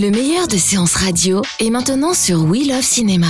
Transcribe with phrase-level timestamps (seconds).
[0.00, 3.26] Le meilleur de séances radio est maintenant sur We Love Cinéma.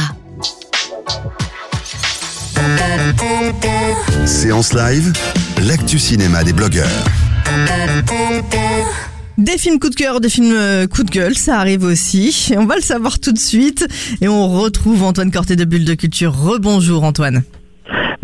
[4.24, 5.12] Séance live,
[5.66, 6.86] l'actu cinéma des blogueurs.
[9.36, 12.52] Des films coup de cœur, des films euh, coup de gueule, ça arrive aussi.
[12.56, 13.88] On va le savoir tout de suite.
[14.20, 16.32] Et on retrouve Antoine Corté de Bulle de Culture.
[16.32, 17.42] Rebonjour Antoine.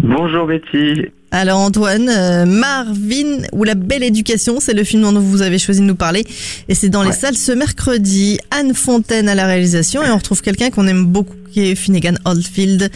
[0.03, 1.07] Bonjour Betty.
[1.33, 5.81] Alors Antoine, euh, Marvin ou La Belle Éducation, c'est le film dont vous avez choisi
[5.81, 6.25] de nous parler.
[6.69, 8.39] Et c'est dans les salles ce mercredi.
[8.51, 10.03] Anne Fontaine à la réalisation.
[10.03, 12.91] Et on retrouve quelqu'un qu'on aime beaucoup, qui est Finnegan Oldfield.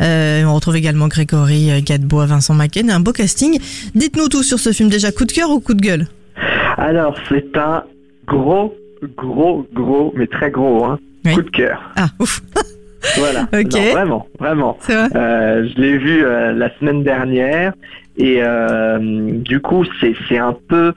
[0.00, 2.90] Euh, on retrouve également Grégory euh, Gadebois, Vincent Macken.
[2.90, 3.58] Un beau casting.
[3.94, 5.12] Dites-nous tout sur ce film déjà.
[5.12, 6.08] Coup de cœur ou coup de gueule?
[6.78, 7.84] Alors c'est un
[8.26, 8.74] gros,
[9.16, 11.34] gros, gros, mais très gros, hein, Oui.
[11.34, 11.80] coup de cœur.
[11.96, 12.40] Ah, ouf.
[13.18, 13.48] Voilà.
[13.52, 14.78] Non, vraiment, vraiment.
[14.82, 17.72] Vrai Euh, je l'ai vu euh, la semaine dernière
[18.16, 20.92] et euh, du coup c'est c'est un peu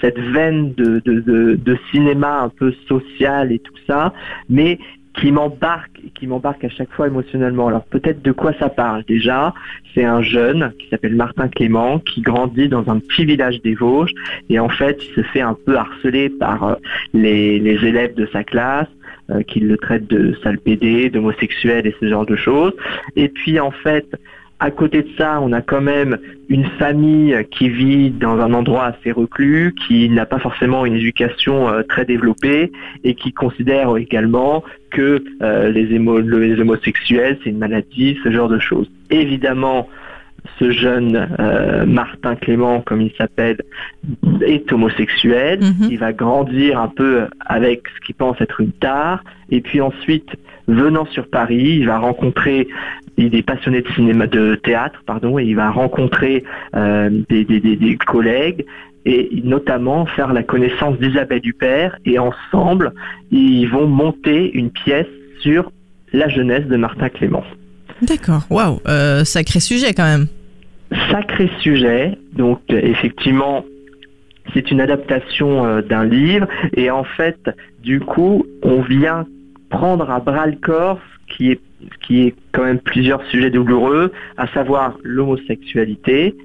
[0.00, 4.12] cette veine de, de, de, de cinéma un peu social et tout ça,
[4.48, 4.78] mais
[5.14, 7.68] qui m'embarque, qui m'embarque à chaque fois émotionnellement.
[7.68, 9.54] Alors peut-être de quoi ça parle déjà.
[9.94, 14.14] C'est un jeune qui s'appelle Martin Clément qui grandit dans un petit village des Vosges
[14.48, 16.74] et en fait il se fait un peu harceler par euh,
[17.12, 18.88] les, les élèves de sa classe
[19.30, 22.72] euh, qui le traitent de sale pédé, d'homosexuel et ce genre de choses.
[23.14, 24.06] Et puis en fait,
[24.62, 26.18] à côté de ça, on a quand même
[26.48, 31.68] une famille qui vit dans un endroit assez reclus, qui n'a pas forcément une éducation
[31.68, 32.70] euh, très développée
[33.02, 38.60] et qui considère également que euh, les, les homosexuels, c'est une maladie, ce genre de
[38.60, 38.88] choses.
[39.10, 39.88] Évidemment,
[40.58, 43.58] ce jeune euh, Martin Clément, comme il s'appelle,
[44.44, 45.60] est homosexuel.
[45.60, 45.88] Mhm.
[45.90, 49.22] Il va grandir un peu avec ce qu'il pense être une tare.
[49.50, 50.28] Et puis ensuite,
[50.68, 52.68] venant sur Paris, il va rencontrer,
[53.16, 56.44] il est passionné de cinéma, de théâtre, pardon, et il va rencontrer
[56.76, 58.64] euh, des, des- des- des collègues
[59.04, 61.96] et notamment faire la connaissance d'Isabelle Huppert.
[62.04, 62.92] Et ensemble,
[63.30, 65.08] ils vont monter une pièce
[65.40, 65.72] sur
[66.12, 67.42] la jeunesse de Martin Clément.
[68.02, 68.42] D'accord.
[68.50, 68.80] Waouh.
[68.88, 70.26] Euh, sacré sujet quand même.
[71.10, 72.18] sacré sujet.
[72.32, 73.64] Donc euh, effectivement,
[74.52, 76.46] c'est une adaptation euh, d'un livre
[76.76, 77.38] et en fait,
[77.82, 79.26] du coup, on vient
[79.70, 81.60] prendre à bras le corps ce qui est
[82.06, 86.36] qui est quand même plusieurs sujets douloureux, à savoir l'homosexualité,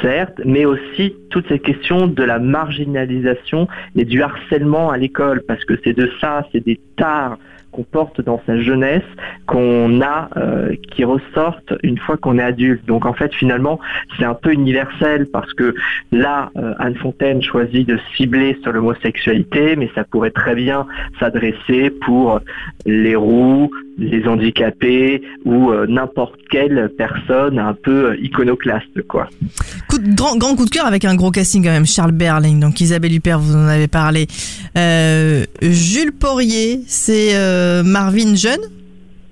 [0.00, 5.64] certes, mais aussi toute cette question de la marginalisation et du harcèlement à l'école, parce
[5.64, 7.38] que c'est de ça, c'est des tares
[7.76, 9.04] qu'on porte dans sa jeunesse,
[9.46, 12.86] qu'on a, euh, qui ressortent une fois qu'on est adulte.
[12.86, 13.78] Donc en fait, finalement,
[14.18, 15.74] c'est un peu universel parce que
[16.10, 20.86] là, euh, Anne Fontaine choisit de cibler sur l'homosexualité, mais ça pourrait très bien
[21.20, 22.40] s'adresser pour
[22.86, 29.28] les roux, les handicapés ou euh, n'importe quelle personne un peu iconoclaste, quoi.
[29.98, 31.86] Grand, grand coup de cœur avec un gros casting quand même.
[31.86, 34.26] Charles Berling, donc Isabelle Huppert, vous en avez parlé.
[35.62, 37.34] Jules Porrier, c'est
[37.66, 38.60] euh, Marvin Jeune.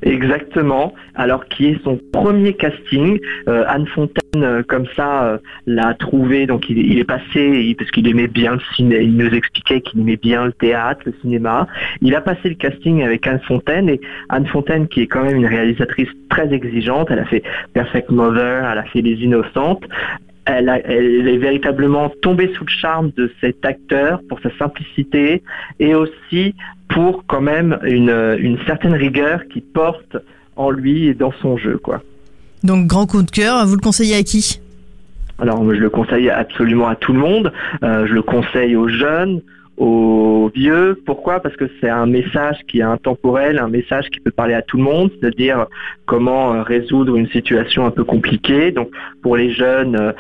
[0.03, 0.93] Exactement.
[1.15, 3.19] Alors qui est son premier casting.
[3.49, 6.47] Euh, Anne Fontaine, euh, comme ça, l'a trouvé.
[6.47, 9.01] Donc il, est passé parce qu'il aimait bien le ciné.
[9.03, 11.67] Il nous expliquait qu'il aimait bien le théâtre, le cinéma.
[12.03, 15.37] Il a passé le casting avec Anne Fontaine et Anne Fontaine, qui est quand même
[15.37, 17.09] une réalisatrice très exigeante.
[17.11, 19.85] Elle a fait Perfect Mother, elle a fait Les Innocentes.
[20.47, 25.43] Elle, a- elle est véritablement tombée sous le charme de cet acteur pour sa simplicité
[25.81, 26.55] et aussi
[26.89, 30.17] pour quand même une, une certaine rigueur qui porte
[30.57, 31.79] en lui et dans son jeu.
[31.79, 32.03] quoi.
[32.63, 33.65] Donc grand coup de cœur.
[33.67, 34.61] Vous le conseillez à qui?
[35.41, 37.53] Alors moi, je le conseille absolument à tout le monde,
[37.83, 39.41] Euh, je le conseille aux jeunes,
[39.77, 41.01] aux vieux.
[41.05, 41.41] Pourquoi?
[41.41, 44.77] Parce que c'est un message qui est intemporel, un message qui peut parler à tout
[44.77, 45.67] le monde, c'est-à-dire
[46.07, 48.71] comment euh, résoudre une situation un peu compliquée.
[48.71, 48.91] Donc
[49.23, 50.13] pour les jeunes, euh,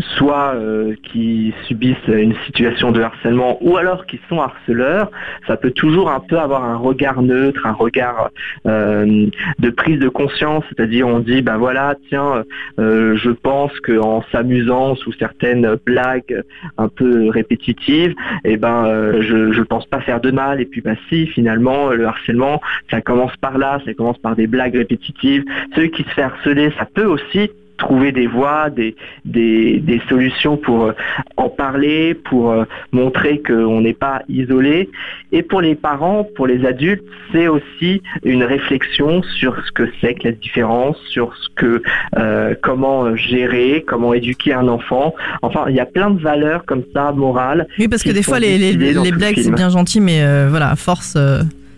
[0.00, 5.10] soit euh, qui subissent une situation de harcèlement ou alors qui sont harceleurs,
[5.46, 8.30] ça peut toujours un peu avoir un regard neutre, un regard
[8.66, 9.26] euh,
[9.58, 12.44] de prise de conscience, c'est-à-dire on dit bah voilà tiens
[12.78, 16.42] euh, je pense qu'en s'amusant sous certaines blagues
[16.78, 18.14] un peu répétitives,
[18.44, 22.06] eh ben je je pense pas faire de mal et puis bah si finalement le
[22.06, 22.60] harcèlement
[22.90, 25.44] ça commence par là, ça commence par des blagues répétitives.
[25.74, 28.94] Celui qui se fait harceler, ça peut aussi trouver des voies, des,
[29.24, 30.92] des, des solutions pour euh,
[31.36, 34.90] en parler, pour euh, montrer qu'on n'est pas isolé.
[35.32, 40.14] Et pour les parents, pour les adultes, c'est aussi une réflexion sur ce que c'est
[40.14, 41.82] que la différence, sur ce que
[42.16, 45.14] euh, comment gérer, comment éduquer un enfant.
[45.42, 47.66] Enfin, il y a plein de valeurs comme ça, morales.
[47.78, 51.18] Oui, parce que des fois, les, les, les blagues, c'est bien gentil, mais voilà, force,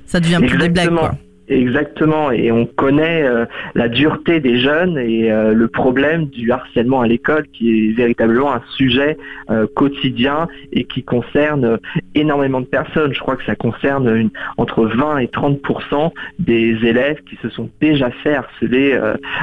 [0.07, 0.95] ça devient plus des blagues.
[0.95, 1.13] Quoi.
[1.49, 3.47] Exactement, et on connaît euh,
[3.77, 8.53] la dureté des jeunes et euh, le problème du harcèlement à l'école qui est véritablement
[8.53, 9.17] un sujet
[9.51, 11.79] euh, quotidien et qui concerne
[12.17, 13.15] énormément de personnes.
[13.15, 16.11] Je crois que ça concerne une, entre 20 et 30%
[16.41, 18.99] des élèves qui se sont déjà fait harceler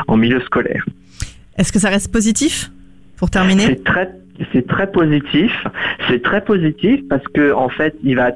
[0.08, 0.86] en milieu scolaire.
[1.58, 2.70] Est-ce que ça reste positif
[3.18, 3.64] pour terminer?
[3.64, 4.12] C'est très
[4.52, 5.52] c'est très positif.
[6.10, 8.32] C'est très positif parce que en fait, il va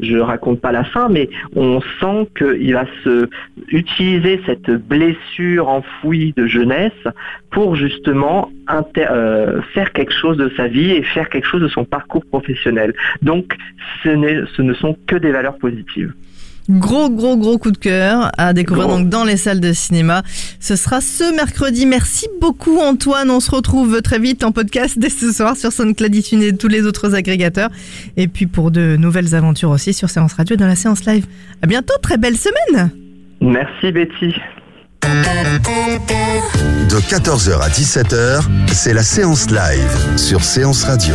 [0.00, 3.28] je raconte pas la fin, mais on sent qu'il va se
[3.68, 6.92] utiliser cette blessure enfouie de jeunesse
[7.50, 8.50] pour justement
[8.96, 12.94] euh, faire quelque chose de sa vie et faire quelque chose de son parcours professionnel.
[13.22, 13.56] Donc,
[14.02, 14.10] ce,
[14.56, 16.12] ce ne sont que des valeurs positives.
[16.68, 20.22] Gros, gros, gros coup de cœur à découvrir donc dans les salles de cinéma.
[20.60, 21.86] Ce sera ce mercredi.
[21.86, 23.30] Merci beaucoup Antoine.
[23.30, 26.82] On se retrouve très vite en podcast dès ce soir sur SoundCloud et tous les
[26.82, 27.70] autres agrégateurs.
[28.16, 31.26] Et puis pour de nouvelles aventures aussi sur Séance Radio dans la séance live.
[31.62, 31.94] À bientôt.
[32.02, 32.90] Très belle semaine.
[33.40, 34.34] Merci Betty.
[36.88, 41.14] De 14h à 17h, c'est la séance live sur Séance Radio.